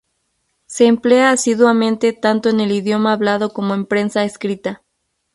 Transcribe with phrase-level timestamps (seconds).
[0.65, 4.81] Se emplea asiduamente tanto en el idioma hablado como en prensa escrita.